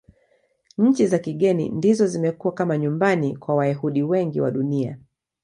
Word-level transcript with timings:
Nchi 0.77 1.07
za 1.07 1.19
kigeni 1.19 1.69
ndizo 1.69 2.07
zimekuwa 2.07 2.53
kama 2.53 2.77
nyumbani 2.77 3.37
kwa 3.37 3.55
Wayahudi 3.55 4.03
wengi 4.03 4.41
wa 4.41 4.51
Dunia. 4.51 4.97